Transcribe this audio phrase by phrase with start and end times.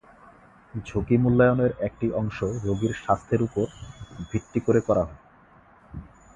[0.85, 3.65] ঝুঁকি মূল্যায়নের একটি অংশ রোগীর স্বাস্থ্যের উপর
[4.29, 5.19] ভিত্তি করে করা হয়।